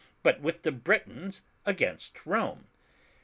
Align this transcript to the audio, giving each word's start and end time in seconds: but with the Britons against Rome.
but 0.23 0.41
with 0.41 0.63
the 0.63 0.71
Britons 0.71 1.41
against 1.63 2.25
Rome. 2.25 2.65